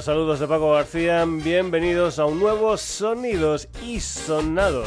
[0.00, 1.24] Saludos de Paco García.
[1.26, 4.86] Bienvenidos a un nuevo Sonidos y Sonados.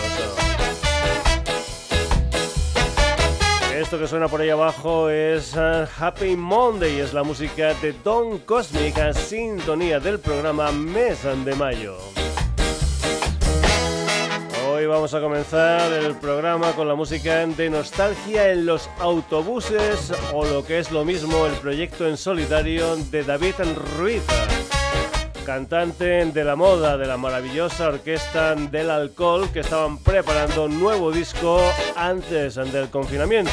[3.75, 8.39] Esto que suena por ahí abajo es uh, Happy Monday, es la música de Don
[8.39, 11.97] Cosmic, a sintonía del programa Mes de Mayo.
[14.69, 20.45] Hoy vamos a comenzar el programa con la música de nostalgia en los autobuses o
[20.45, 23.55] lo que es lo mismo el proyecto en solitario de David
[23.97, 24.23] Ruiz
[25.45, 31.11] cantante de la moda de la maravillosa orquesta del alcohol que estaban preparando un nuevo
[31.11, 31.61] disco
[31.95, 33.51] antes del confinamiento.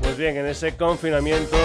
[0.00, 1.56] Pues bien, en ese confinamiento,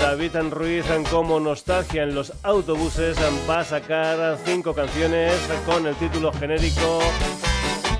[0.00, 3.16] David Ruiz, como nostalgia en los autobuses,
[3.48, 7.00] va a sacar cinco canciones con el título genérico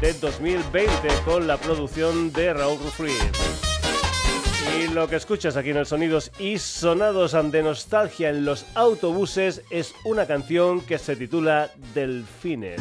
[0.01, 0.91] de 2020
[1.25, 3.76] con la producción de Raúl Ruiz.
[4.79, 9.63] Y lo que escuchas aquí en el Sonidos y Sonados de Nostalgia en los autobuses
[9.71, 12.81] es una canción que se titula Delfines.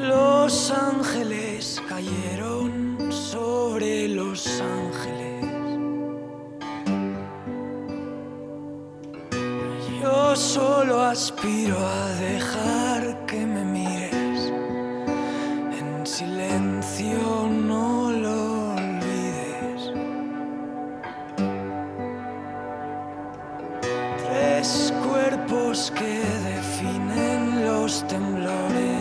[0.00, 5.31] Los ángeles cayeron sobre los ángeles.
[10.02, 14.52] Yo solo aspiro a dejar que me mires
[15.78, 19.92] en silencio, no lo olvides.
[24.26, 26.18] Tres cuerpos que
[26.50, 28.91] definen los temblores.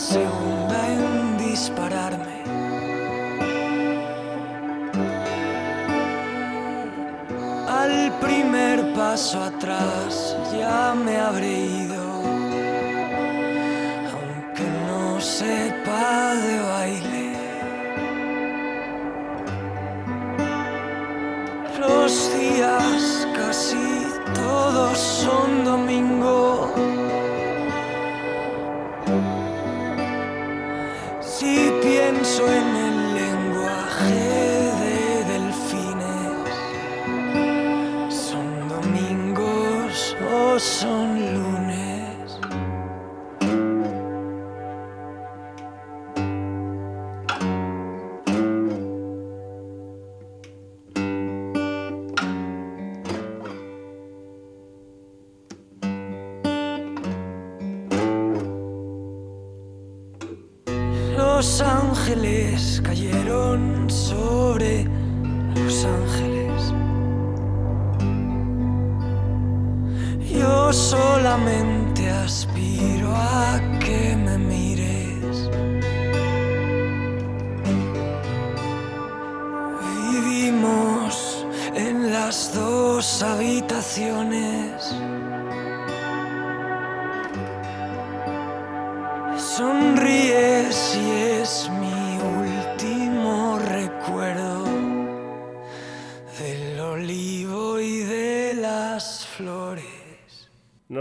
[0.00, 0.59] coração.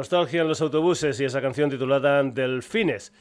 [0.09, 3.13] Nostalgia en los autobuses y esa canción titulada Delfines.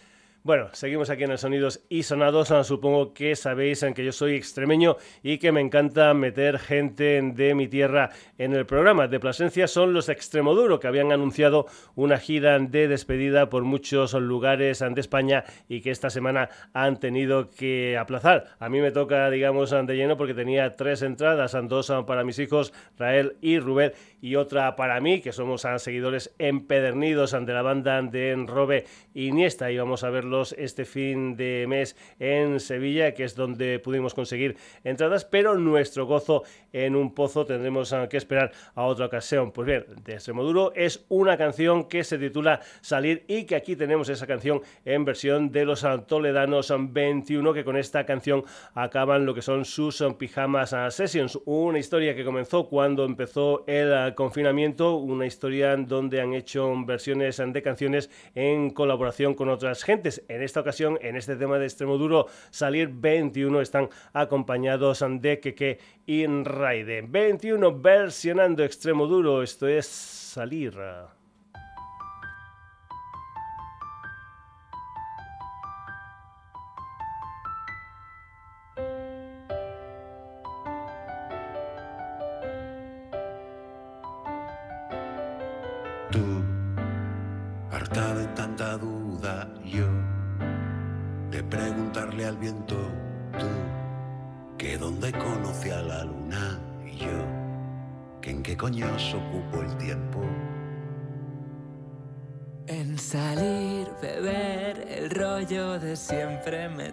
[0.49, 2.49] Bueno, seguimos aquí en el Sonidos y Sonados.
[2.67, 7.55] Supongo que sabéis en que yo soy extremeño y que me encanta meter gente de
[7.55, 8.09] mi tierra
[8.39, 9.09] en el programa.
[9.09, 11.67] De Plasencia son los Extremoduro, que habían anunciado
[11.97, 17.51] una gira de despedida por muchos lugares de España y que esta semana han tenido
[17.51, 18.57] que aplazar.
[18.59, 22.73] A mí me toca, digamos, de lleno porque tenía tres entradas, dos para mis hijos,
[22.97, 23.93] Rael y Rubén,
[24.23, 29.71] y otra para mí, que somos seguidores empedernidos de la banda de Enrobe Iniesta.
[29.71, 34.57] Y vamos a verlos este fin de mes en Sevilla, que es donde pudimos conseguir
[34.85, 39.53] entradas, pero nuestro gozo en un pozo tendremos que esperar a otra ocasión.
[39.53, 44.09] Pues bien, de Extremoduro es una canción que se titula Salir y que aquí tenemos
[44.09, 48.45] esa canción en versión de los Toledanos 21 que con esta canción
[48.75, 54.97] acaban lo que son sus pijamas sessions, una historia que comenzó cuando empezó el confinamiento,
[54.97, 60.18] una historia donde han hecho versiones de canciones en colaboración con otras gentes.
[60.29, 65.79] En esta ocasión, en este tema de extremo duro, Salir 21 están acompañados de Keke
[66.07, 67.03] y Raide.
[67.03, 70.75] 21 versionando extremo duro, esto es Salir.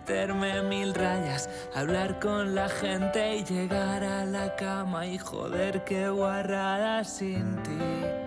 [0.06, 6.10] Meterme mil rayas, hablar con la gente y llegar a la cama y joder qué
[6.10, 8.25] guarrada sin ti.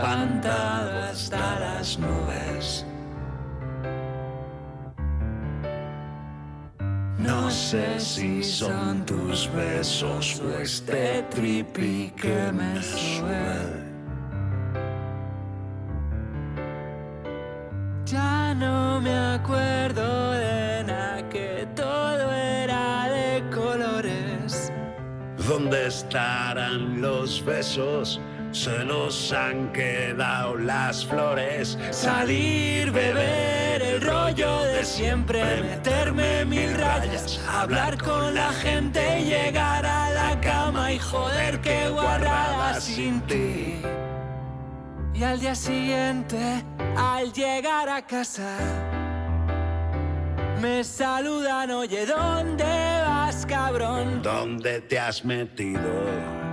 [0.00, 2.86] Espantado hasta las nubes.
[7.18, 13.90] No sé si son tus besos o este tripi que me sube.
[18.06, 24.72] Ya no me acuerdo de nada que todo era de colores.
[25.46, 28.20] ¿Dónde estarán los besos?
[28.52, 31.78] Se nos han quedado las flores.
[31.90, 40.10] Salir, beber, el rollo de siempre, meterme mil rayas, hablar con la gente, llegar a
[40.10, 43.82] la cama y joder que guardaba sin ti.
[45.14, 46.64] Y al día siguiente,
[46.96, 48.56] al llegar a casa,
[50.60, 54.22] me saludan, oye, ¿dónde vas, cabrón?
[54.22, 56.49] ¿Dónde te has metido?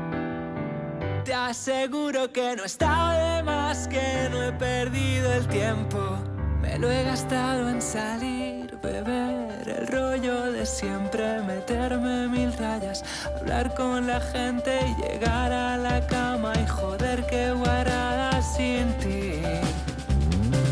[1.27, 5.99] Te aseguro que no estado de más, que no he perdido el tiempo.
[6.61, 13.75] Me lo he gastado en salir, beber el rollo de siempre, meterme mil rayas, hablar
[13.75, 19.41] con la gente y llegar a la cama y joder que guarada sin ti.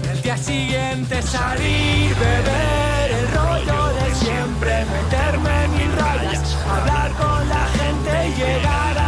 [0.10, 7.68] El día siguiente salir, beber el rollo de siempre, meterme mil rayas, hablar con la
[7.78, 9.05] gente y llegar a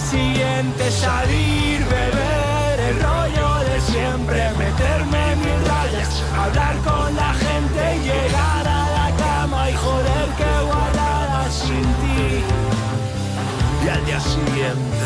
[0.00, 8.66] siguiente salir, beber el rollo de siempre, meterme mil rayas, hablar con la gente llegar
[8.66, 12.42] a la cama y joder que guardaba sin ti.
[13.84, 14.99] Y al día siguiente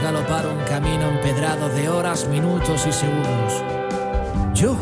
[0.00, 3.62] galopar un camino empedrado de horas, minutos y segundos.
[4.54, 4.76] Yo,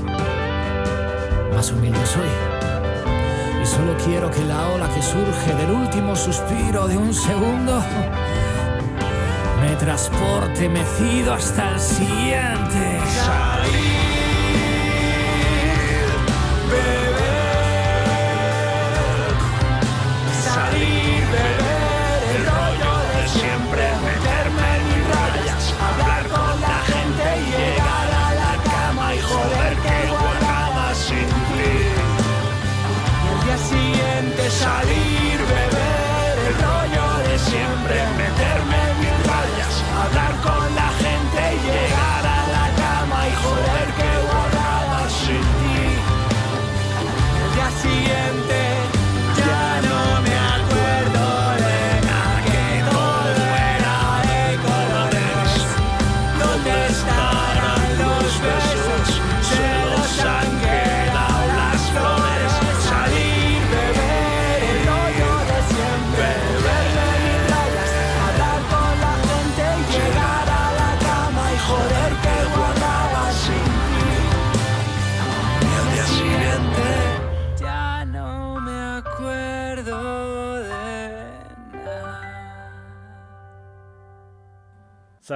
[1.55, 2.29] más humilde soy.
[3.63, 7.83] Y solo quiero que la ola que surge del último suspiro de un segundo
[9.61, 13.01] me transporte mecido hasta el siguiente.
[13.25, 14.21] salir,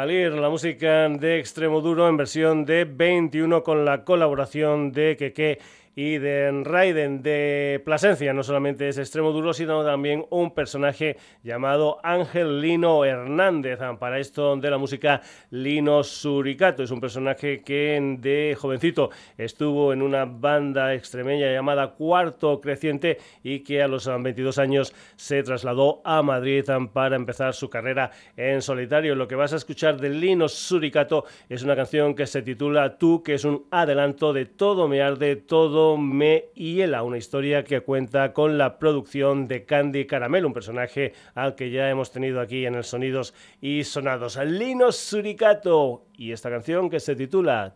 [0.04, 5.58] Salir la música de Extremo Duro en versión de 21 con la colaboración de Keke
[5.96, 8.32] y de Raiden de Plasencia.
[8.32, 13.80] No solamente es extremo duro, sino también un personaje llamado Ángel Lino Hernández.
[13.80, 16.82] Ah, para esto de la música, Lino Suricato.
[16.82, 23.60] Es un personaje que de jovencito estuvo en una banda extremeña llamada Cuarto Creciente y
[23.60, 28.62] que a los 22 años se trasladó a Madrid ah, para empezar su carrera en
[28.62, 29.14] solitario.
[29.14, 33.22] Lo que vas a escuchar de Lino Suricato es una canción que se titula Tú,
[33.22, 38.32] que es un adelanto de Todo me arde, todo me hiela, una historia que cuenta
[38.32, 42.74] con la producción de Candy Caramel, un personaje al que ya hemos tenido aquí en
[42.74, 44.36] el Sonidos y Sonados.
[44.36, 47.74] Lino Suricato y esta canción que se titula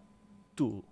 [0.55, 0.85] Tú.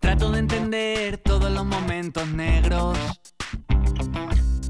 [0.00, 2.98] Trato de entender todos los momentos negros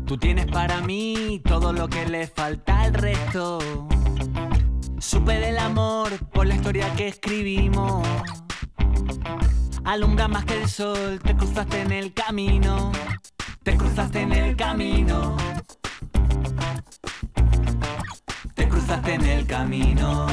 [0.08, 3.58] Tú tienes para mí todo lo que le falta al resto.
[4.98, 8.08] Supe del amor por la historia que escribimos.
[9.84, 12.90] Alumbra más que el sol, te cruzaste en el camino.
[13.62, 15.36] Te cruzaste en el camino.
[18.54, 20.26] Te cruzaste en el camino.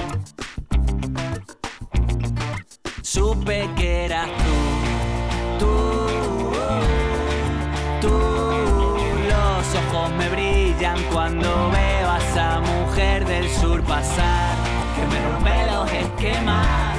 [3.02, 4.65] Supe que eras tú,
[10.18, 14.56] me brillan cuando veo a esa mujer del sur pasar,
[14.96, 16.96] que me rompe los esquemas.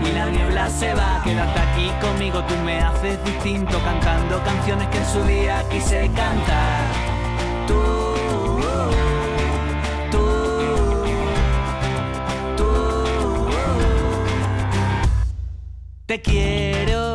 [0.00, 4.98] Y la niebla se va, quédate aquí conmigo, tú me haces distinto, cantando canciones que
[4.98, 6.82] en su día quise cantar.
[7.66, 7.82] Tú,
[10.10, 10.20] tú,
[12.56, 13.48] tú,
[16.06, 17.13] te quiero.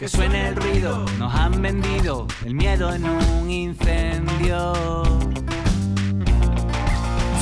[0.00, 1.04] Que suene el ruido.
[1.18, 4.72] Nos han vendido el miedo en un incendio.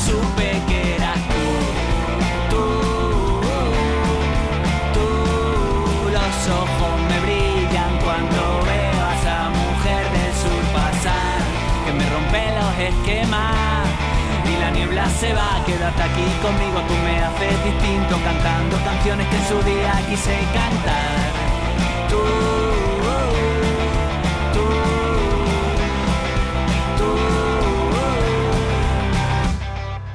[0.04, 1.46] Supe que eras tú,
[2.50, 2.64] tú,
[4.94, 5.08] tú.
[6.10, 11.40] Los ojos me brillan cuando veo a esa mujer del sur pasar,
[11.86, 13.86] que me rompe los esquemas
[14.52, 19.36] y la niebla se va, quédate aquí conmigo, tú me haces distinto, cantando canciones que
[19.36, 21.37] en su día quise cantar.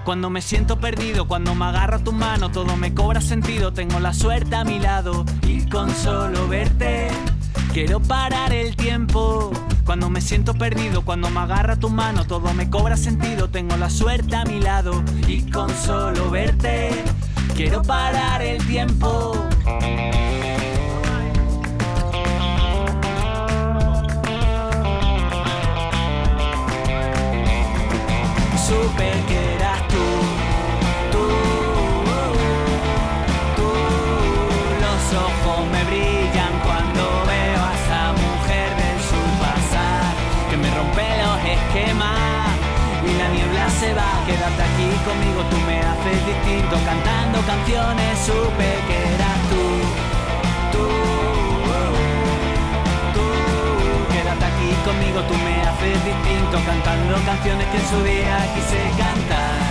[0.03, 4.13] Cuando me siento perdido, cuando me agarro tu mano, todo me cobra sentido, tengo la
[4.13, 7.09] suerte a mi lado y con solo verte
[7.73, 9.51] quiero parar el tiempo
[9.85, 13.49] cuando me siento perdido, cuando me agarra tu mano, todo me cobra sentido.
[13.49, 16.91] Tengo la suerte a mi lado y con solo verte
[17.55, 19.33] quiero parar el tiempo.
[28.73, 30.05] Supe que eras tú,
[31.13, 31.25] tú,
[33.57, 33.69] tú,
[34.83, 37.01] los ojos me brillan cuando
[37.31, 40.13] veo a esa mujer del sur pasar,
[40.49, 42.49] que me rompe los esquemas
[43.05, 44.11] y la niebla se va.
[44.25, 48.19] Quédate aquí conmigo, tú me haces distinto, cantando canciones.
[48.25, 49.65] Supe que eras tú,
[50.71, 51.12] tú, tú.
[54.83, 59.62] Conmigo, tú me haces distinto, cantando canciones que en su día quise cantar.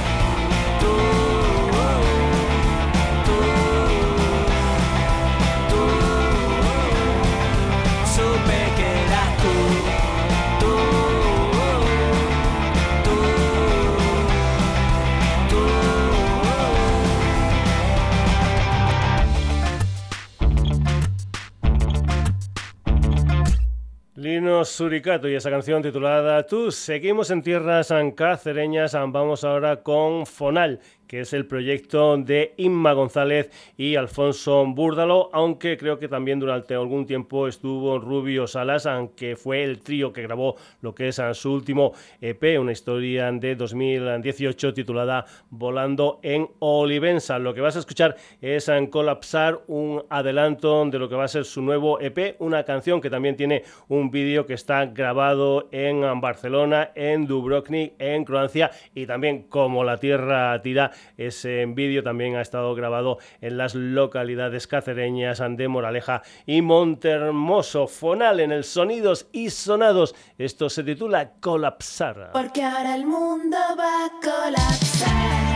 [24.23, 26.71] Lino Suricato y esa canción titulada Tú.
[26.71, 30.79] Seguimos en tierras cacereñas, vamos ahora con Fonal,
[31.13, 36.73] que es el proyecto de Inma González y Alfonso Búrdalo, aunque creo que también durante
[36.73, 41.53] algún tiempo estuvo Rubio Salas, aunque fue el trío que grabó lo que es su
[41.53, 41.93] último
[42.23, 47.39] EP, una historia de 2018 titulada Volando en Olivenza.
[47.39, 51.29] Lo que vas a escuchar es en Colapsar, un adelanto de lo que va a
[51.29, 56.23] ser su nuevo EP, una canción que también tiene un vídeo que está grabado en
[56.23, 62.41] Barcelona, en Dubrovnik, en Croacia y también como la tierra tira ese vídeo también ha
[62.41, 67.87] estado grabado en las localidades cacereñas de Moraleja y Montermoso.
[67.87, 70.15] Fonal en el Sonidos y Sonados.
[70.39, 72.31] Esto se titula Colapsar.
[72.33, 75.53] Porque ahora el mundo va a colapsar.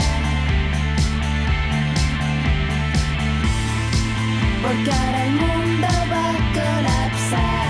[4.62, 7.65] Porque ahora el mundo va a colapsar.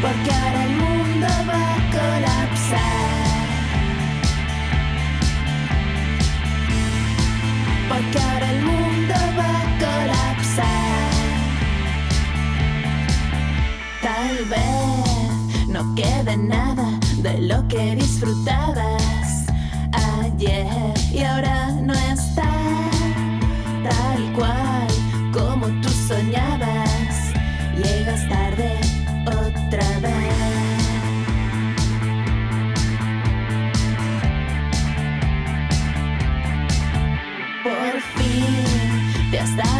[0.00, 2.78] Porque ahora el mundo va a colapsar.
[7.88, 11.10] Porque ahora el mundo va a colapsar.
[14.02, 19.46] Tal vez no quede nada de lo que disfrutabas
[20.22, 22.48] ayer y ahora no está
[23.82, 24.67] tal cual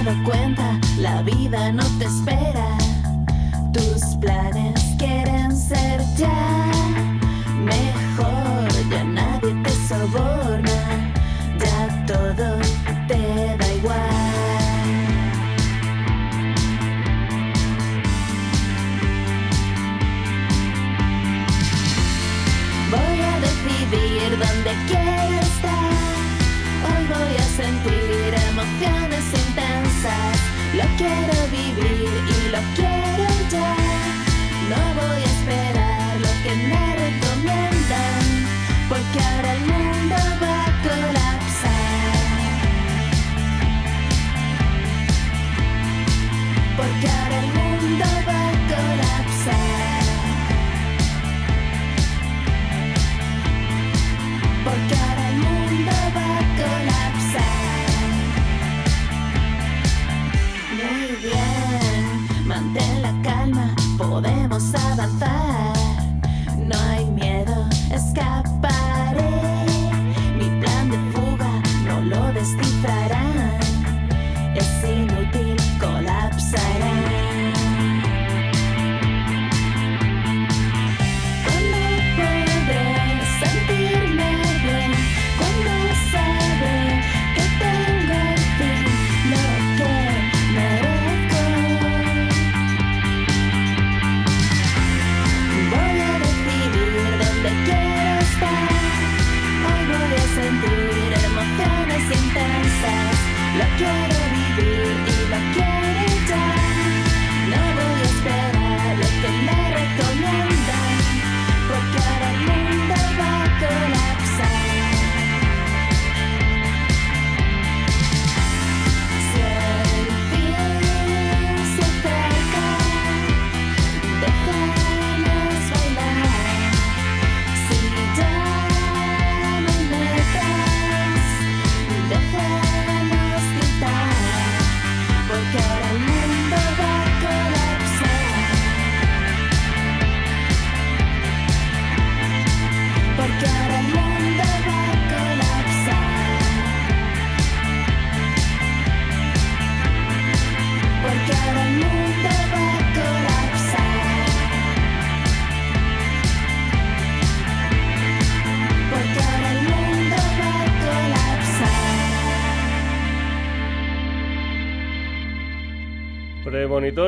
[0.04, 2.78] dado cuenta, la vida no te espera.
[3.72, 6.77] Tus planes quieren ser ya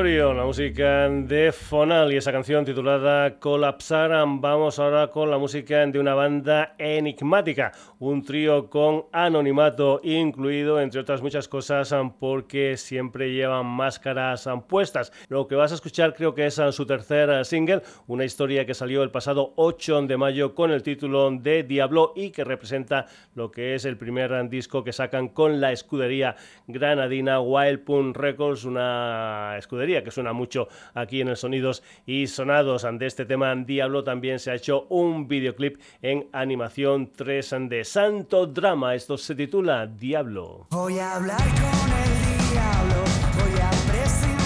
[0.01, 4.11] Premonitorio, la música de Fonal y esa canción titulada Colapsar.
[4.27, 10.99] Vamos ahora con la música de una banda enigmática, un trío con anonimato incluido, entre
[10.99, 15.13] otras muchas cosas, porque siempre llevan máscaras puestas.
[15.29, 19.03] Lo que vas a escuchar creo que es su tercer single, una historia que salió
[19.03, 23.75] el pasado 8 de mayo con el título de Diablo y que representa lo que
[23.75, 26.35] es el primer disco que sacan con la escudería
[26.67, 32.87] granadina Wild Pun Records, una escudería que suena mucho aquí en el Sonidos y Sonados.
[32.91, 38.47] De este tema Diablo también se ha hecho un videoclip en animación 3 de Santo
[38.47, 38.95] Drama.
[38.95, 40.65] Esto se titula Diablo.
[40.71, 43.03] Voy a hablar con el diablo,
[43.37, 44.40] voy a prescindir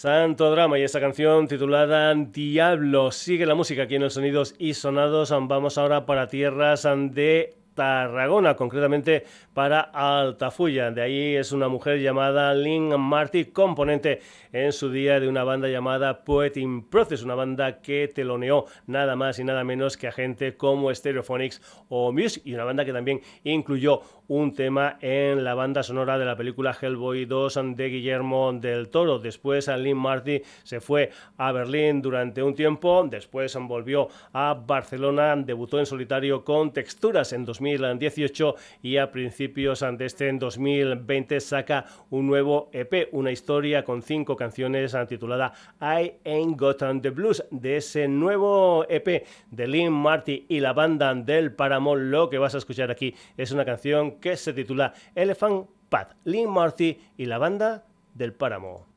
[0.00, 3.10] Santo Drama y esta canción titulada Diablo.
[3.10, 5.28] Sigue la música aquí en los sonidos y sonados.
[5.30, 10.90] Vamos ahora para tierras de Tarragona, concretamente para Altafulla.
[10.90, 14.20] De ahí es una mujer llamada Lynn Marty, componente
[14.52, 19.16] en su día de una banda llamada Poet in Process, una banda que teloneó nada
[19.16, 22.92] más y nada menos que a gente como Stereophonics o Muse y una banda que
[22.92, 28.52] también incluyó un tema en la banda sonora de la película Hellboy 2 de Guillermo
[28.52, 29.18] del Toro.
[29.18, 35.80] Después Lynn Marty se fue a Berlín durante un tiempo, después volvió a Barcelona, debutó
[35.80, 42.26] en solitario con Texturas en 2018 y a principios de este en 2020 saca un
[42.26, 47.44] nuevo EP, una historia con cinco canciones titulada I Ain't Got the Blues.
[47.50, 52.54] De ese nuevo EP de Lynn Marty y la banda del Páramo, lo que vas
[52.54, 56.08] a escuchar aquí es una canción que se titula Elephant Pad.
[56.24, 58.89] Lynn Marty y la banda del Páramo.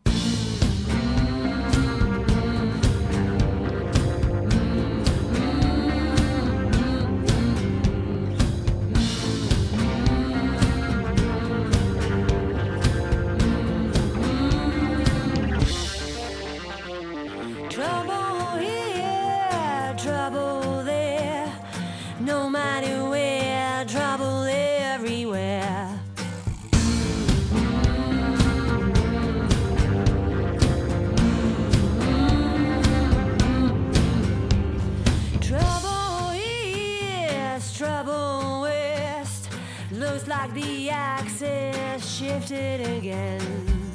[40.94, 43.93] Axis shifted again.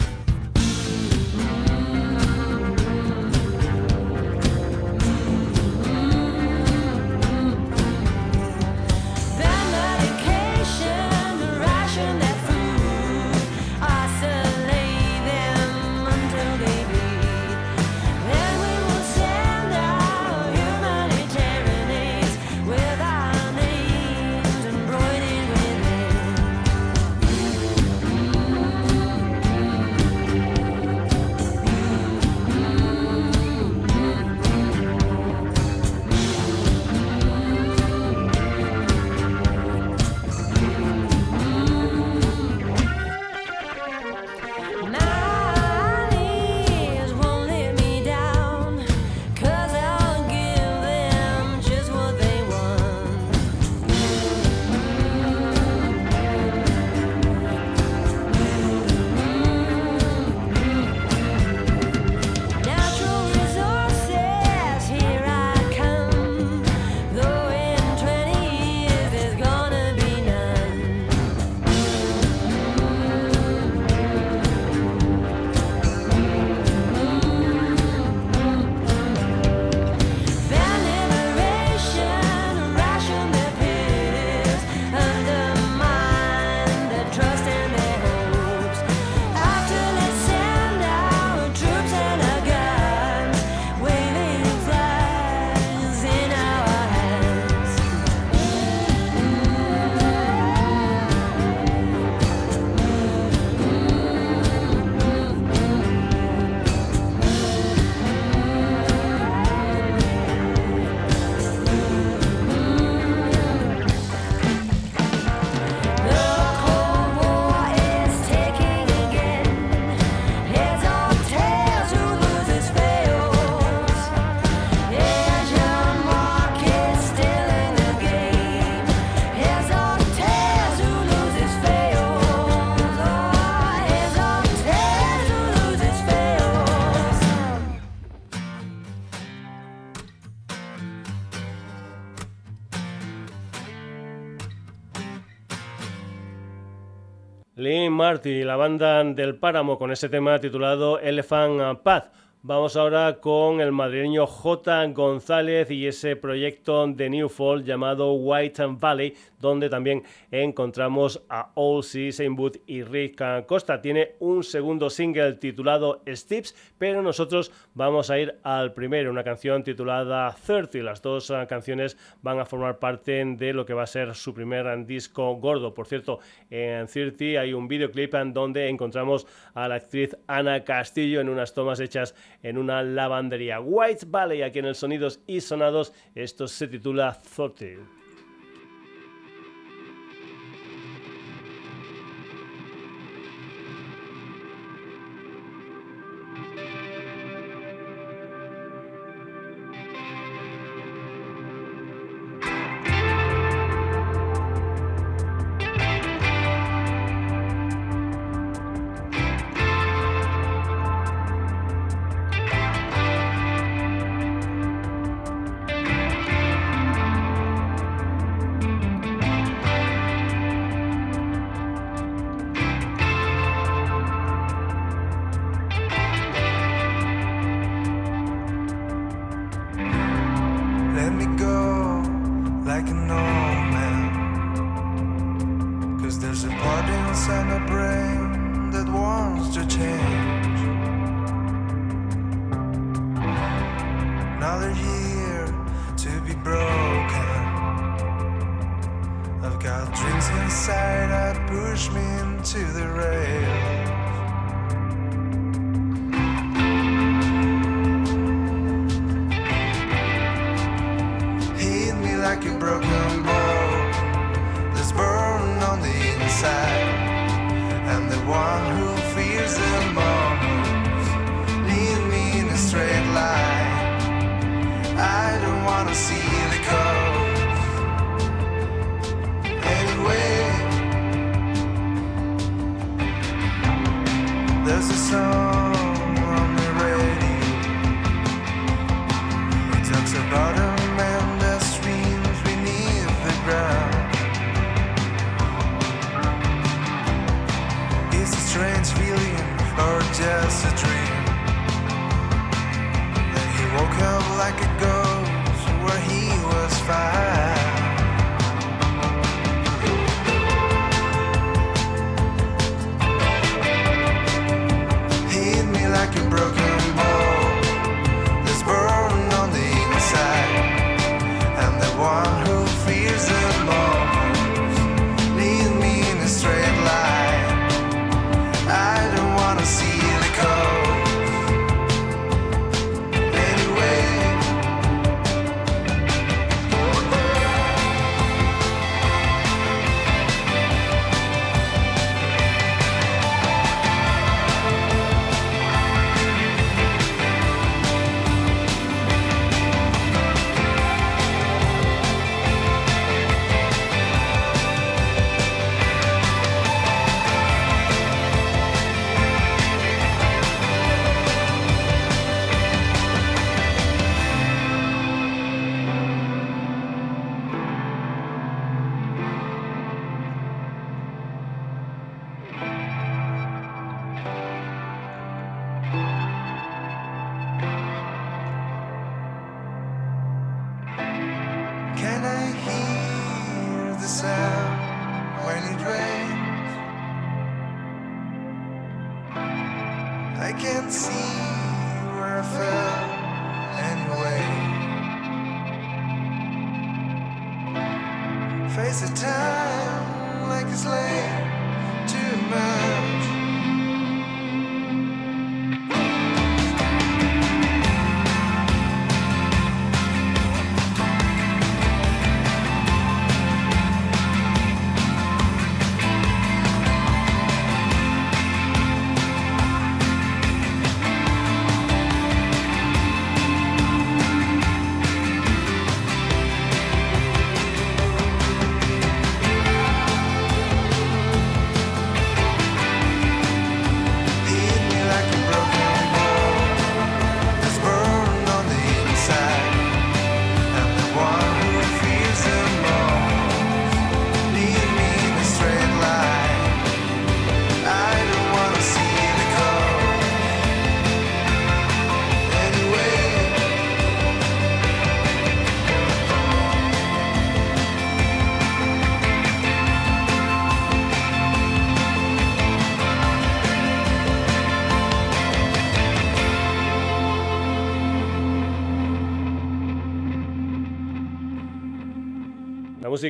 [147.58, 152.12] Lee Marty la banda del Páramo con ese tema titulado Elephant Path.
[152.40, 154.86] Vamos ahora con el madrileño J.
[154.92, 161.82] González y ese proyecto de New Fall llamado White Valley, donde también encontramos a All
[161.82, 163.80] Sea, Saint Wood y Rick Costa.
[163.80, 169.62] Tiene un segundo single titulado Steps, pero nosotros vamos a ir al primero, una canción
[169.62, 170.78] titulada 30.
[170.78, 174.34] Las dos uh, canciones van a formar parte de lo que va a ser su
[174.34, 175.74] primer disco gordo.
[175.74, 176.20] Por cierto,
[176.50, 181.54] en 30 hay un videoclip en donde encontramos a la actriz Ana Castillo en unas
[181.54, 183.60] tomas hechas en una lavandería.
[183.60, 187.97] White Valley, aquí en el Sonidos y Sonados, esto se titula 30.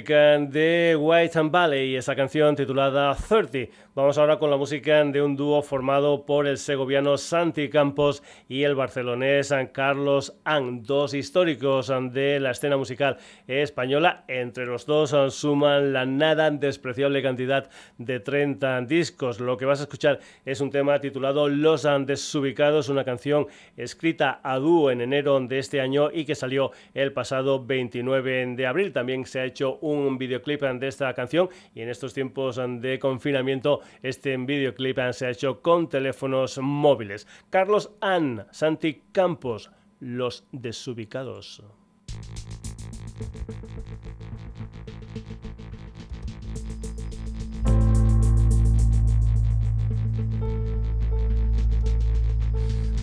[0.08, 3.70] Música de White and Valley y esa canción titulada 30.
[3.94, 8.62] Vamos ahora con la música de un dúo formado por el segoviano Santi Campos y
[8.62, 14.24] el barcelonés Carlos Ang, dos históricos de la escena musical española.
[14.28, 17.68] Entre los dos suman la nada despreciable cantidad
[17.98, 19.40] de 30 discos.
[19.40, 24.58] Lo que vas a escuchar es un tema titulado Los Desubicados, una canción escrita a
[24.58, 28.92] dúo en enero de este año y que salió el pasado 29 de abril.
[28.92, 33.80] También se ha hecho un videoclip de esta canción y en estos tiempos de confinamiento
[34.02, 37.26] este videoclip se ha hecho con teléfonos móviles.
[37.50, 41.62] Carlos Ann, Santi Campos, Los Desubicados.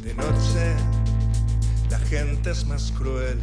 [0.04, 0.76] De noche
[1.90, 3.40] la gente es más cruel.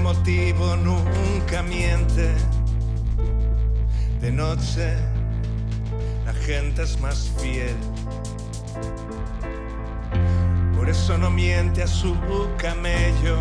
[0.00, 2.34] Motivo nunca miente.
[4.20, 4.94] De noche
[6.24, 7.76] la gente es más fiel.
[10.76, 12.16] Por eso no miente a su
[12.56, 13.38] camello.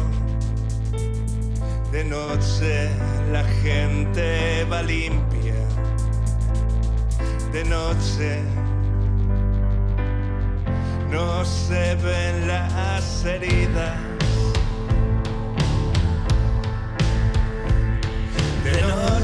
[1.92, 2.90] De noche
[3.32, 5.56] la gente va limpia.
[7.52, 8.42] De noche
[11.10, 14.09] no se ven las heridas.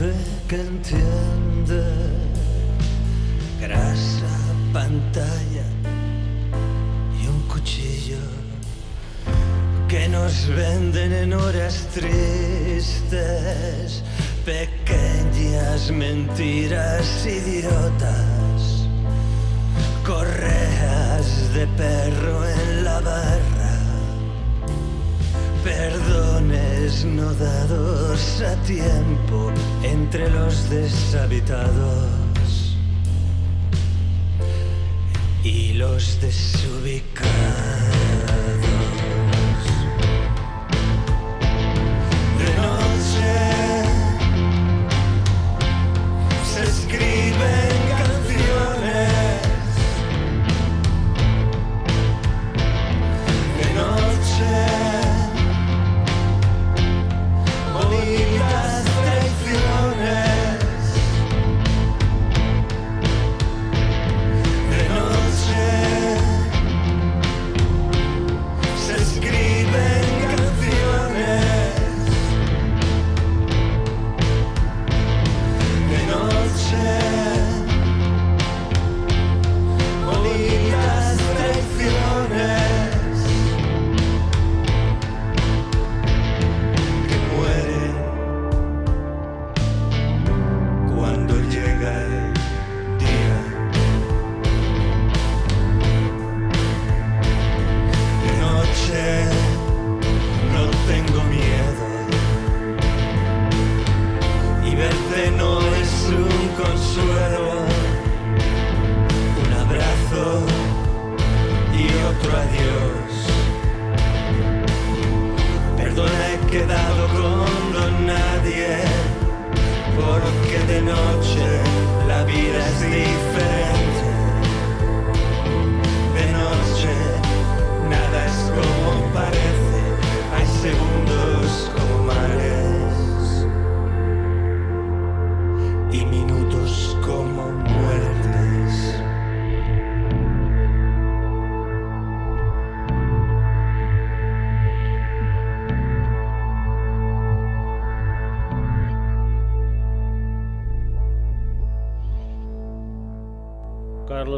[0.00, 0.12] hace
[0.48, 1.84] que entiende.
[3.60, 4.34] Grasa,
[4.72, 5.66] pantalla
[7.22, 8.18] y un cuchillo
[9.88, 13.02] que nos venden en horas tristes.
[14.44, 18.88] Pequeñas mentiras idiotas
[20.06, 22.69] correas de perro en
[25.62, 29.52] perdones no dados a tiempo
[29.82, 32.76] entre los deshabitados
[35.44, 37.99] y los desubicados.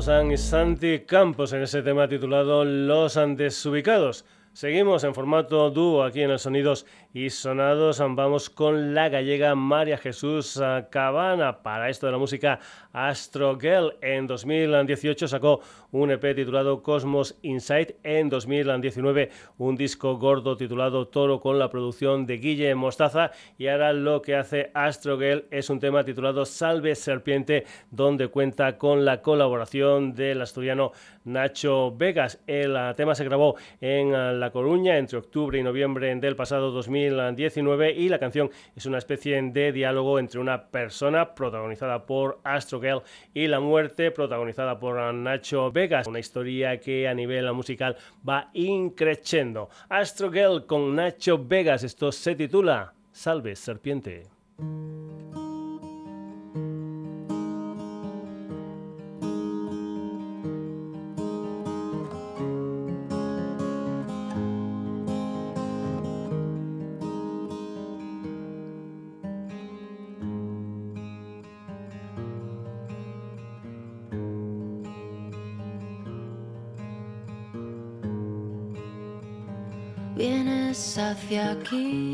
[0.02, 4.24] Carlos San y Santi Campos en ese tema titulado Los Desubicados.
[4.52, 7.98] Seguimos en formato dúo aquí en el Sonidos y Sonados.
[7.98, 10.60] Vamos con la gallega María Jesús
[10.90, 11.62] Cabana.
[11.62, 12.58] Para esto de la música
[12.92, 15.60] Astro Girl en 2018 sacó
[15.90, 17.92] un EP titulado Cosmos Insight.
[18.02, 23.32] En 2019 un disco gordo titulado Toro con la producción de Guille Mostaza.
[23.58, 28.78] Y ahora lo que hace Astro Girl es un tema titulado Salve Serpiente donde cuenta
[28.78, 30.92] con la colaboración del asturiano
[31.24, 32.40] Nacho Vegas.
[32.46, 36.70] El uh, tema se grabó en uh, La Coruña entre octubre y noviembre del pasado
[37.08, 42.80] 2019 y la canción es una especie de diálogo entre una persona protagonizada por Astro
[42.80, 43.02] Girl
[43.34, 46.06] y la muerte protagonizada por Nacho Vegas.
[46.06, 47.96] Una historia que a nivel musical
[48.28, 49.68] va increciendo.
[49.88, 51.84] Astro Girl con Nacho Vegas.
[51.84, 54.31] Esto se titula Salve Serpiente.
[81.62, 82.11] Okay.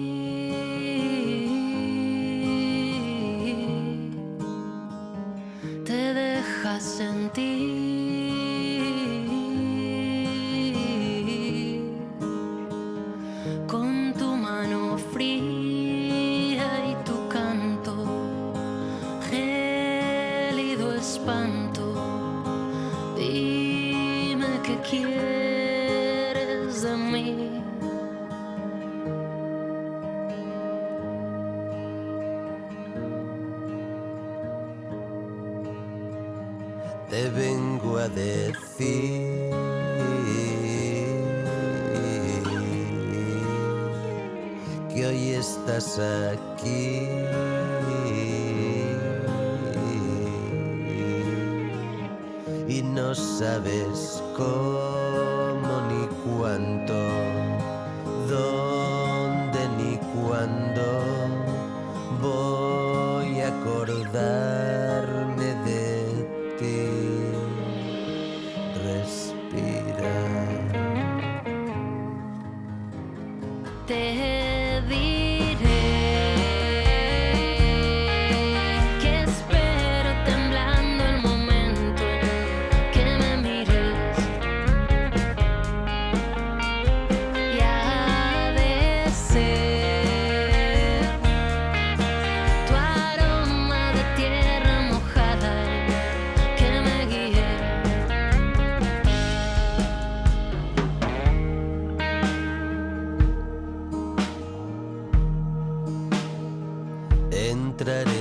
[107.89, 108.18] that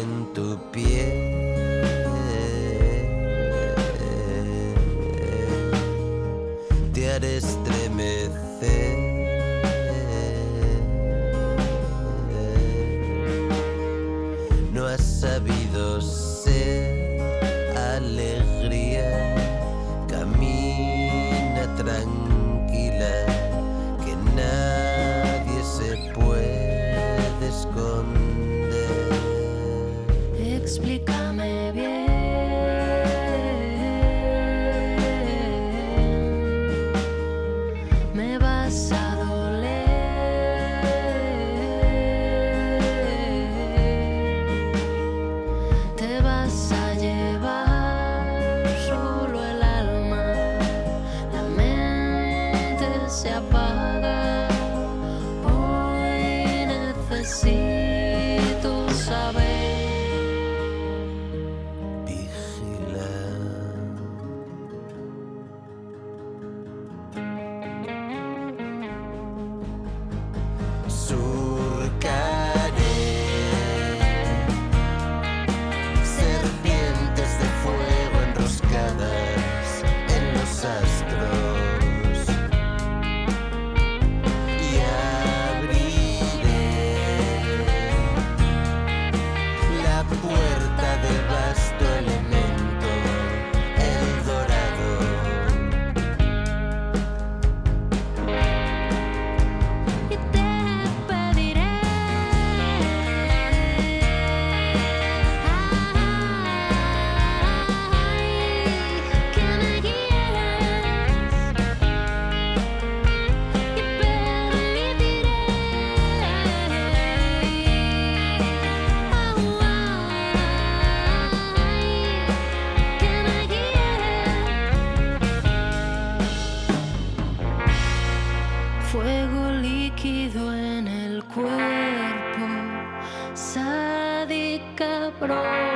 [135.19, 135.66] プ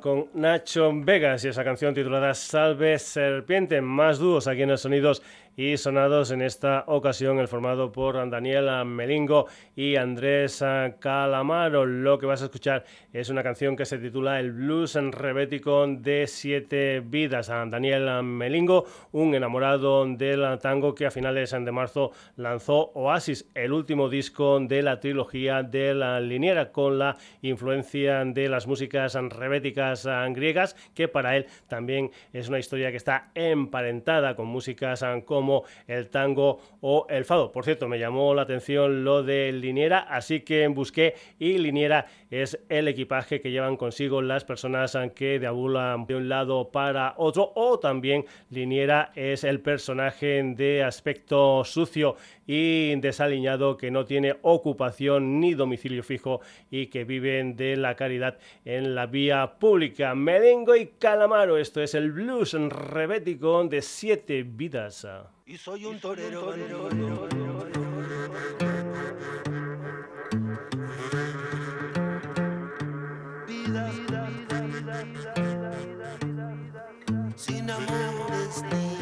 [0.00, 3.80] Con Nacho Vegas y esa canción titulada Salve Serpiente.
[3.80, 5.21] Más dúos aquí en los sonidos
[5.56, 9.46] y sonados en esta ocasión, el formado por Daniel Melingo
[9.76, 10.64] y Andrés
[10.98, 11.84] Calamaro.
[11.84, 16.26] Lo que vas a escuchar es una canción que se titula El blues rebético de
[16.26, 17.48] siete vidas.
[17.48, 24.08] Daniel Melingo, un enamorado del tango que a finales de marzo lanzó Oasis, el último
[24.08, 30.76] disco de la trilogía de la liniera, con la influencia de las músicas rebéticas griegas,
[30.94, 35.02] que para él también es una historia que está emparentada con músicas
[35.42, 37.50] como el tango o el fado.
[37.50, 42.60] Por cierto, me llamó la atención lo de Liniera, así que busqué y Liniera es
[42.68, 47.80] el equipaje que llevan consigo las personas que deambulan de un lado para otro o
[47.80, 52.14] también Liniera es el personaje de aspecto sucio
[52.46, 56.40] y desaliñado que no tiene ocupación ni domicilio fijo
[56.70, 60.14] y que viven de la caridad en la vía pública.
[60.14, 65.06] Merengo y Calamaro, esto es el blues rebético de siete vidas.
[65.46, 66.52] Y soy un torero.
[77.36, 79.01] Sin amores Al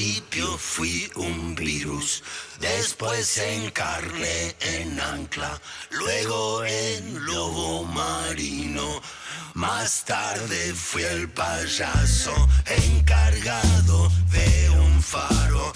[0.00, 2.22] principio fui un virus,
[2.58, 9.02] después encarné en ancla, luego en lobo marino.
[9.52, 12.32] Más tarde fui el payaso
[12.64, 15.70] encargado de un faro,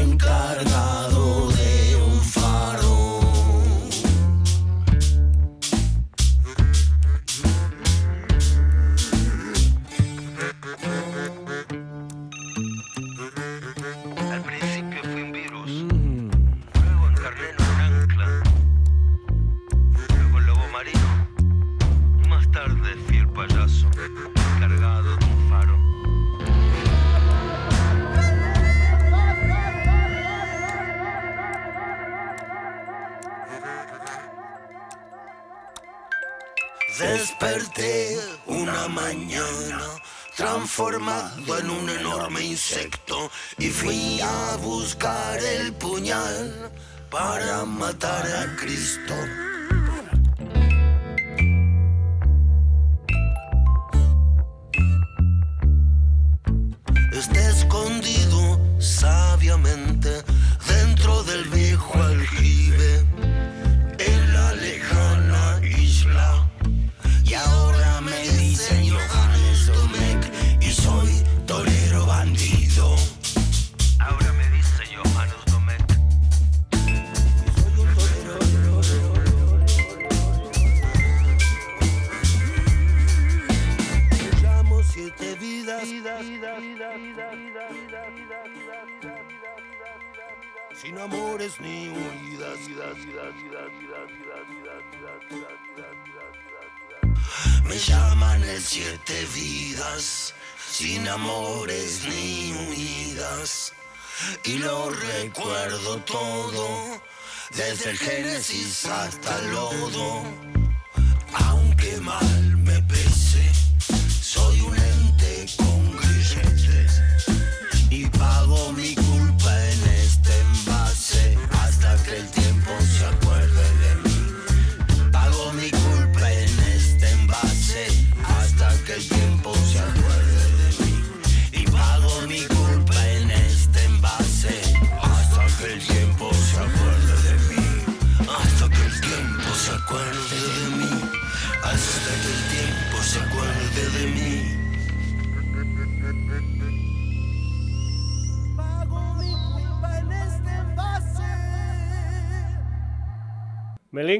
[0.00, 2.87] encargado de un faro.
[37.40, 39.80] Desperté una mañana
[40.36, 46.72] transformado en un enorme insecto y fui a buscar el puñal
[47.10, 49.14] para matar a Cristo.
[107.78, 110.22] Desde el Génesis hasta el lodo.
[111.32, 112.37] Aunque mal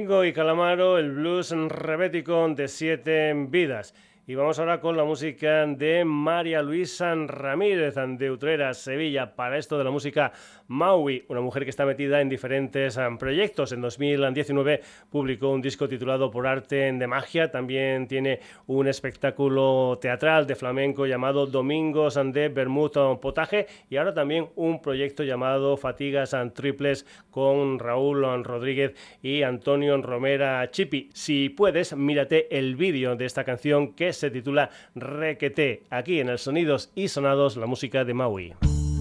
[0.01, 3.93] Y Calamaro, el blues rebético de siete vidas.
[4.29, 8.31] Y vamos ahora con la música de María Luisa Ramírez de
[8.75, 10.31] Sevilla, para esto de la música
[10.69, 13.73] Maui, una mujer que está metida en diferentes um, proyectos.
[13.73, 20.47] En 2019 publicó un disco titulado Por Arte de Magia, también tiene un espectáculo teatral
[20.47, 26.53] de flamenco llamado Domingos de Bermud Potaje y ahora también un proyecto llamado Fatigas and
[26.53, 31.11] Triples con Raúl Rodríguez y Antonio Romera Chipi.
[31.13, 36.39] Si puedes, mírate el vídeo de esta canción que se titula Requete, aquí en el
[36.39, 38.55] Sonidos y Sonados, la música de Maui.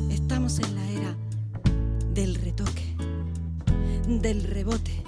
[0.10, 1.27] Estamos en la era
[4.08, 5.04] del rebote,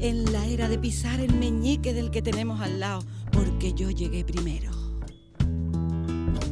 [0.00, 4.24] en la era de pisar el meñique del que tenemos al lado, porque yo llegué
[4.24, 4.70] primero.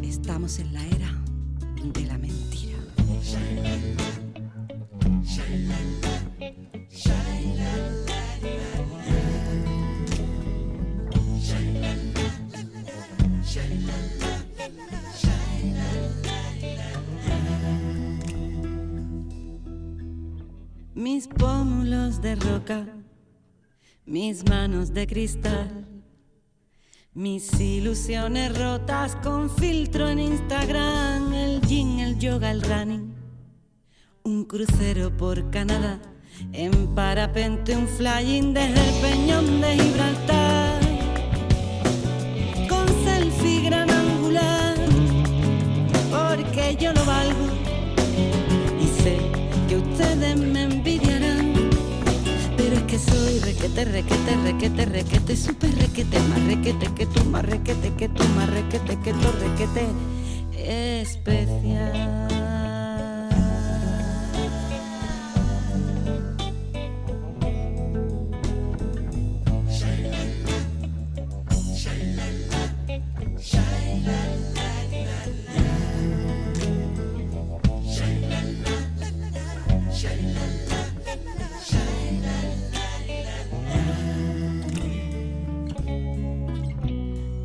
[0.02, 1.18] Estamos en la era
[1.82, 2.76] de la mentira.
[20.98, 22.84] Mis pómulos de roca,
[24.04, 25.86] mis manos de cristal,
[27.14, 33.14] mis ilusiones rotas con filtro en Instagram, el gym, el yoga, el running,
[34.24, 36.00] un crucero por Canadá,
[36.52, 40.37] en parapente un flying desde el peñón de Gibraltar,
[53.84, 58.48] requete, requete, requete, requete, super requete, más requete que tú, más requete que tú, más
[59.02, 59.86] que tú, requete
[61.00, 62.37] especial.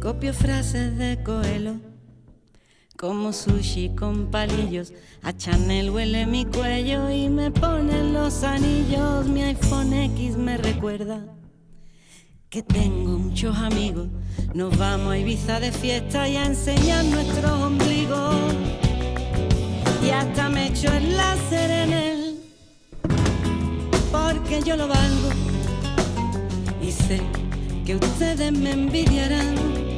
[0.04, 1.76] Copio frases de Coelho,
[2.98, 4.92] como sushi con palillos.
[5.22, 9.26] A Chanel huele mi cuello y me ponen los anillos.
[9.28, 11.24] Mi iPhone X me recuerda
[12.50, 14.10] que tengo muchos amigos.
[14.54, 18.36] Nos vamos a Ibiza de fiesta y a enseñar nuestros ombligos.
[20.06, 22.40] Y hasta me echo el láser en él,
[24.12, 25.30] porque yo lo valgo.
[26.82, 27.22] Y sé
[27.86, 29.93] que ustedes me envidiarán.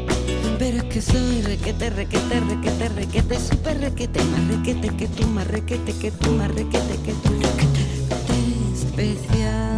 [0.57, 5.47] Pero es que soy requete, requete, requete, requete, super requete, más requete que tú, más
[5.47, 7.81] requete que tú, más requete que tú, requete,
[8.73, 9.74] especial.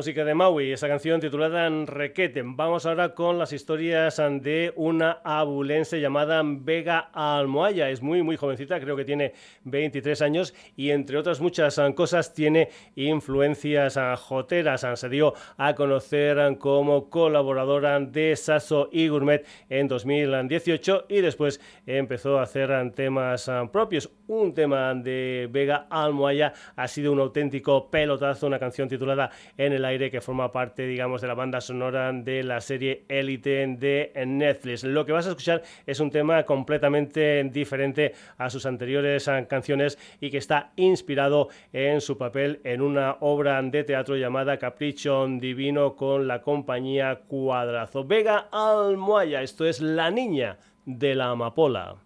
[0.00, 2.40] Música de Maui, esa canción titulada Requete.
[2.42, 7.90] Vamos ahora con las historias de una abulense llamada Vega Almohaya.
[7.90, 9.34] Es muy, muy jovencita, creo que tiene
[9.64, 14.86] 23 años y entre otras muchas cosas tiene influencias joteras.
[14.94, 22.38] Se dio a conocer como colaboradora de Sasso y Gourmet en 2018 y después empezó
[22.38, 24.08] a hacer temas propios.
[24.28, 29.84] Un tema de Vega Almohaya ha sido un auténtico pelotazo, una canción titulada En el
[29.84, 34.84] aire que forma parte, digamos, de la banda sonora de la serie Elite de Netflix.
[34.84, 39.98] Lo que vas a escuchar es un tema completamente diferente a sus anteriores ah, canciones
[40.20, 45.96] y que está inspirado en su papel en una obra de teatro llamada Capricho Divino
[45.96, 48.04] con la compañía Cuadrazo.
[48.04, 51.96] Vega Almohaya, esto es La Niña de la Amapola.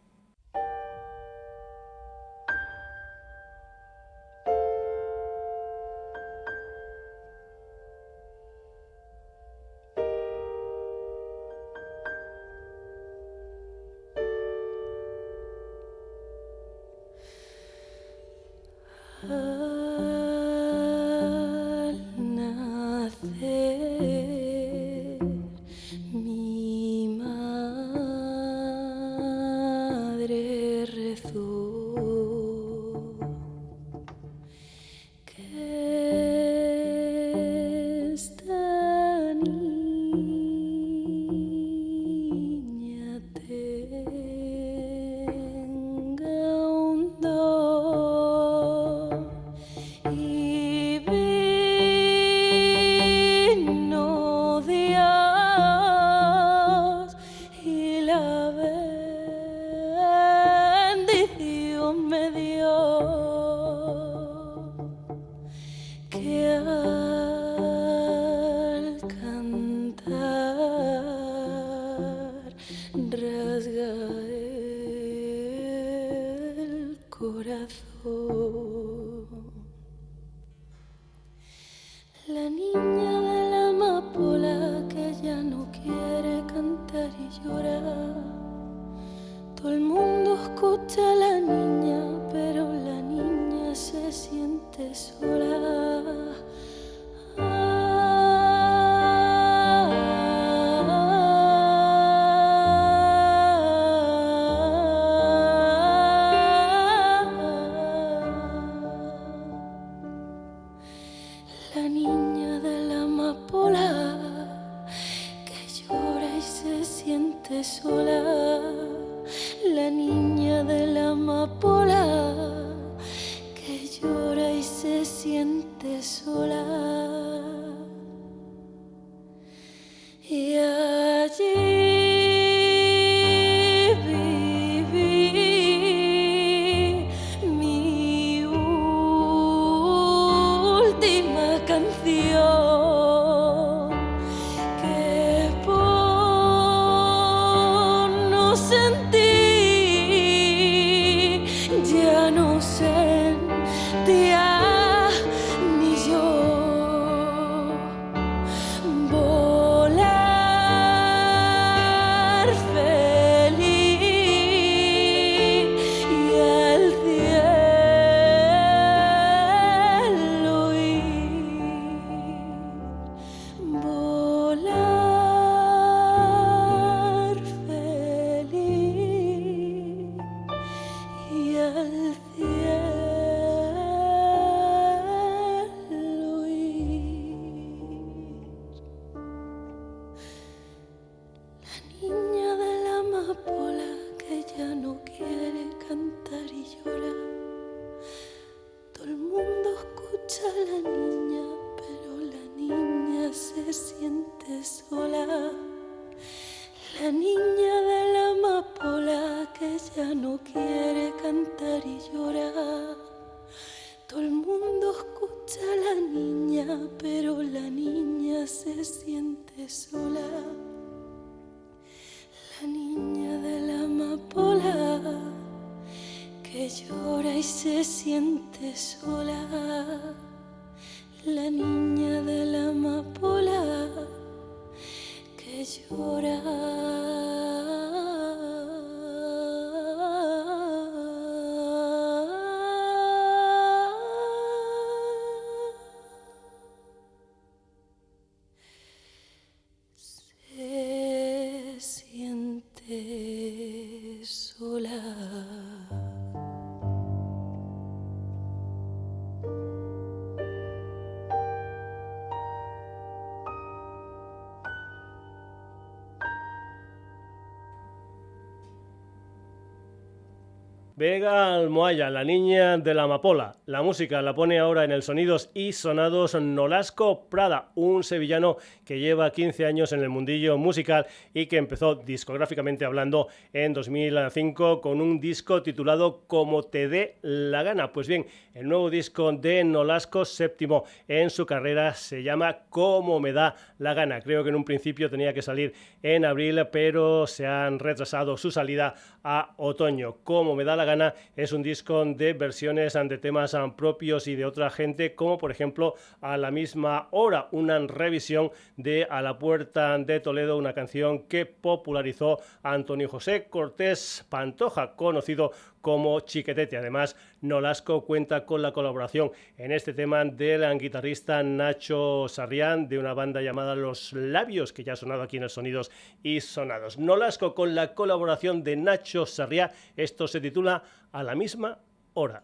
[271.05, 273.57] Vega Almohaya, la niña de la amapola.
[273.67, 278.99] La música la pone ahora en el Sonidos y Sonados Nolasco Prada, un sevillano que
[278.99, 285.03] lleva 15 años en el mundillo musical y que empezó discográficamente hablando en 2005 con
[285.03, 287.93] un disco titulado Como te dé la gana.
[287.93, 288.25] Pues bien,
[288.55, 293.93] el nuevo disco de Nolasco, séptimo en su carrera, se llama Como me da la
[293.93, 294.23] gana.
[294.23, 298.51] Creo que en un principio tenía que salir en abril, pero se han retrasado su
[298.51, 300.17] salida a otoño.
[300.25, 300.94] Como me da la gana
[301.37, 305.95] es un disco de versiones de temas propios y de otra gente, como por ejemplo
[306.21, 311.47] a la misma hora, una revisión de A la Puerta de Toledo, una canción que
[311.47, 315.53] popularizó Antonio José Cortés Pantoja, conocido
[315.85, 316.79] como Chiquetete.
[316.79, 323.13] Además, Nolasco cuenta con la colaboración en este tema del guitarrista Nacho Sarrián de una
[323.13, 325.91] banda llamada Los Labios, que ya ha sonado aquí en el Sonidos
[326.23, 326.99] y Sonados.
[326.99, 329.71] Nolasco con la colaboración de Nacho Sarrián.
[329.95, 330.83] Esto se titula
[331.13, 331.79] A la misma
[332.15, 332.43] hora.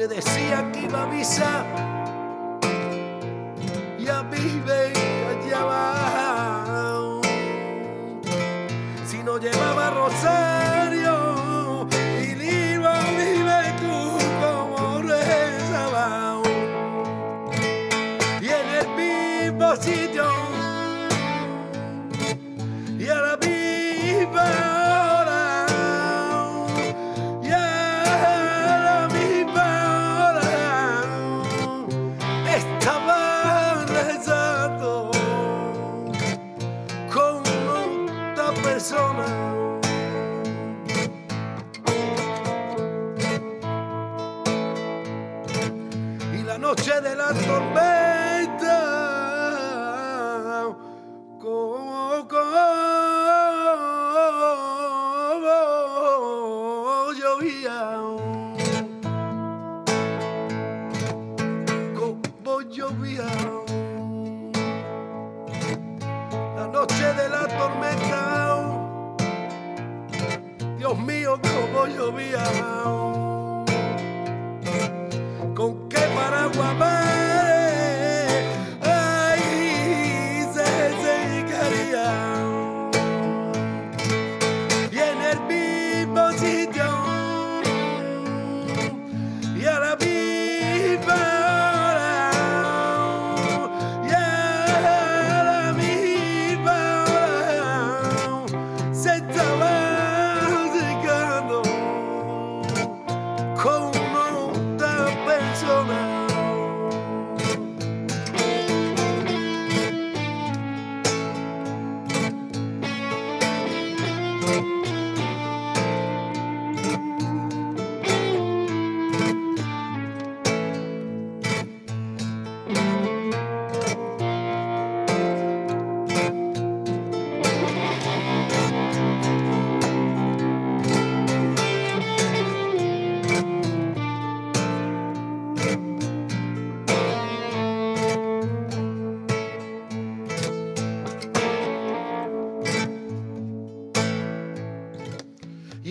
[0.00, 1.62] Me decía que iba a misa.
[3.98, 4.62] Y a mí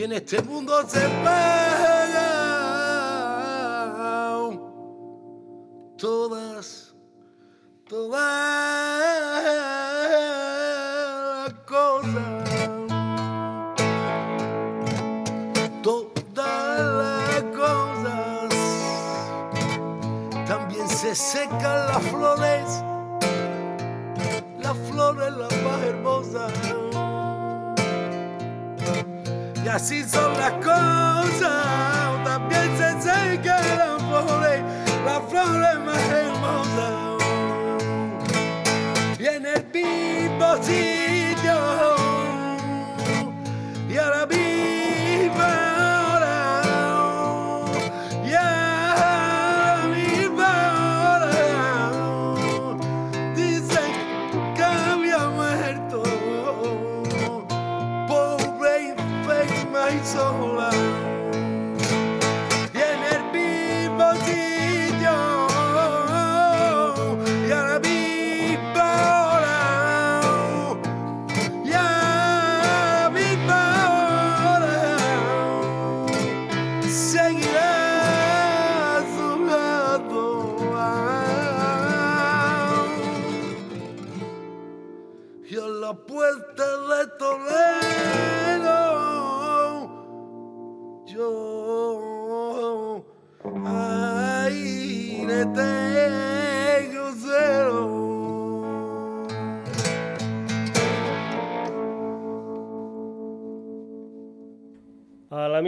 [0.10, 1.99] en este mundo se pagan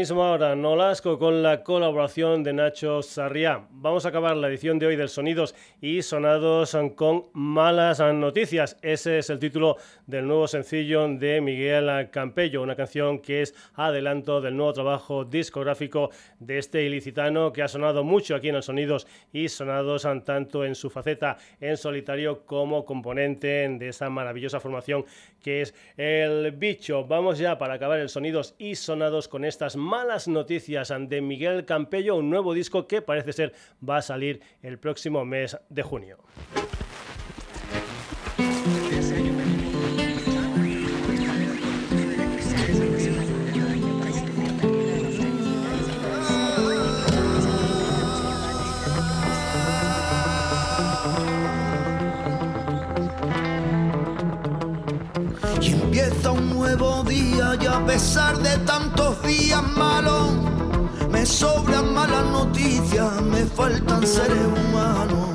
[0.01, 3.70] misma hora, Nolasco con la colaboración de Nacho Sarriá.
[3.83, 8.77] Vamos a acabar la edición de hoy del Sonidos y Sonados con malas noticias.
[8.83, 14.39] Ese es el título del nuevo sencillo de Miguel Campello, una canción que es adelanto
[14.39, 19.07] del nuevo trabajo discográfico de este ilicitano que ha sonado mucho aquí en el Sonidos
[19.33, 25.05] y Sonados tanto en su faceta en solitario como componente de esa maravillosa formación
[25.41, 27.05] que es El Bicho.
[27.05, 32.17] Vamos ya para acabar el Sonidos y Sonados con estas malas noticias de Miguel Campello,
[32.17, 33.53] un nuevo disco que parece ser
[33.87, 36.17] va a salir el próximo mes de junio.
[55.61, 60.40] Y empieza un nuevo día y a pesar de tantos días malos,
[61.31, 65.29] sobran malas noticias, me faltan seres humanos.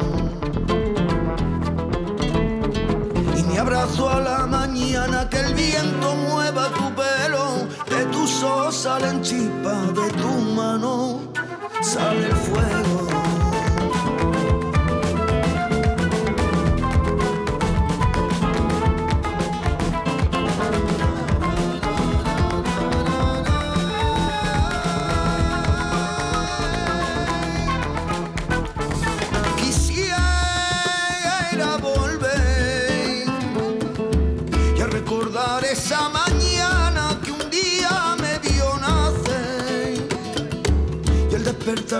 [3.38, 8.74] Y me abrazo a la mañana que el viento mueva tu pelo, de tus ojos
[8.74, 11.20] salen chispas, de tu mano
[11.80, 13.26] sale el fuego.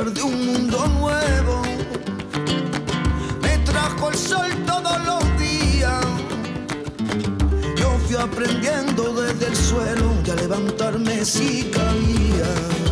[0.05, 1.63] De un mundo nuevo
[3.41, 6.05] me trajo el sol todos los días.
[7.77, 12.86] Yo fui aprendiendo desde el suelo y a levantarme si caía.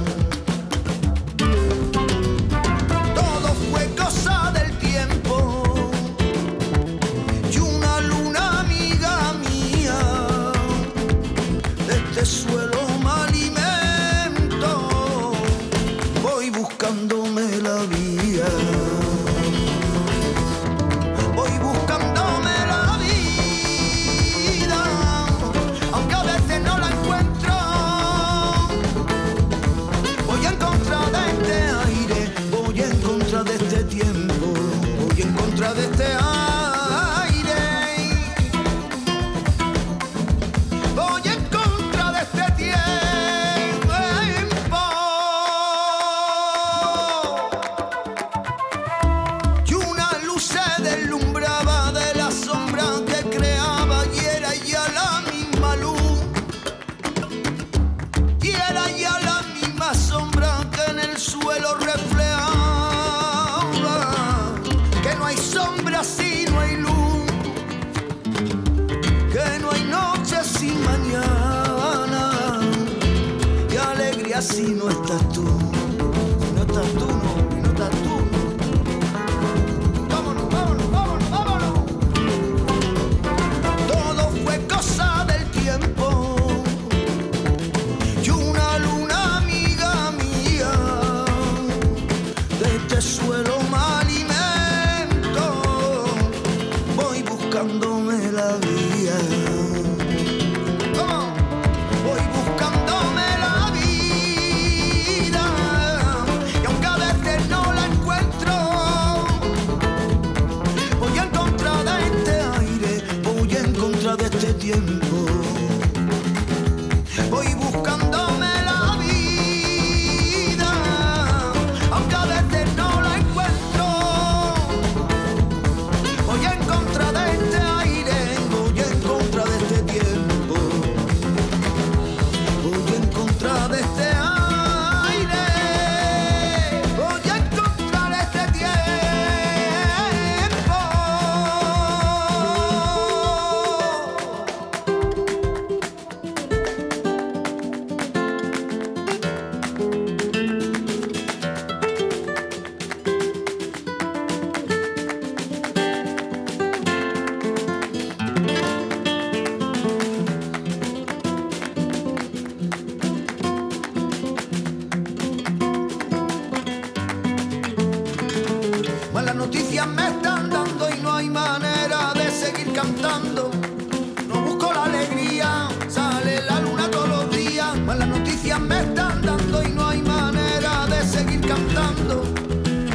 [177.94, 182.24] Malas noticias me están dando y no hay manera de seguir cantando.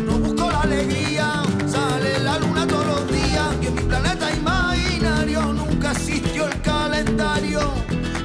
[0.03, 3.47] No busco la alegría, sale la luna todos los días.
[3.61, 7.61] Y en mi planeta imaginario nunca existió el calendario,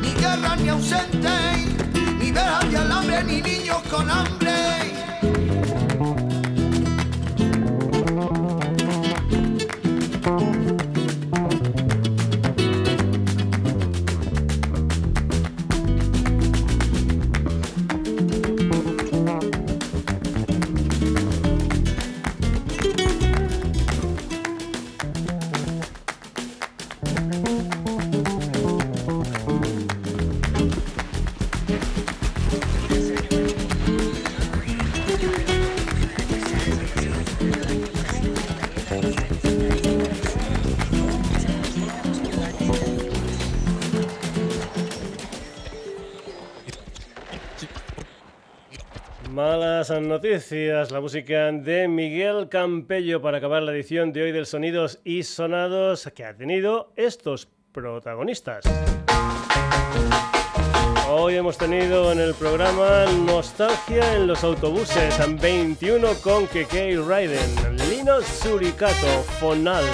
[0.02, 1.28] ni guerra ni ausente,
[2.18, 4.83] ni velas de alambre, ni niños con hambre.
[49.88, 55.00] Malas noticias, la música de Miguel Campello para acabar la edición de hoy del Sonidos
[55.04, 58.64] y Sonados que ha tenido estos protagonistas.
[61.10, 68.22] Hoy hemos tenido en el programa Nostalgia en los autobuses, 21 con Keke Raiden, Lino
[68.22, 69.84] Suricato, Fonal,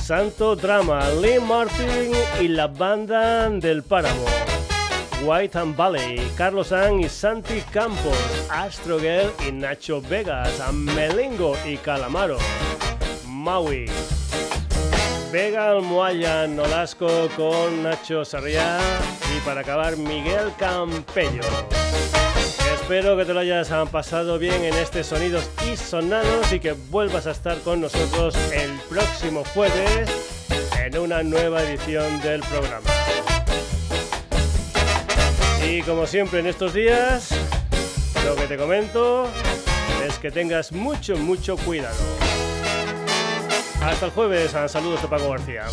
[0.00, 4.49] Santo Drama, Lee Martin y la banda del Páramo.
[5.22, 8.16] White and Valley, Carlos San y Santi Campos,
[8.50, 12.38] Astro Girl y Nacho Vegas, Melingo y Calamaro,
[13.26, 13.86] Maui,
[15.30, 18.78] Vega Almohaya, Nolasco con Nacho Sarriá
[19.36, 21.42] y para acabar Miguel Campello.
[22.74, 27.26] Espero que te lo hayas pasado bien en este Sonidos y Sonados y que vuelvas
[27.26, 30.08] a estar con nosotros el próximo jueves
[30.82, 32.90] en una nueva edición del programa.
[35.70, 37.30] Y como siempre en estos días,
[38.24, 39.30] lo que te comento
[40.04, 41.96] es que tengas mucho, mucho cuidado.
[43.80, 45.66] Hasta el jueves, saludos de Paco García.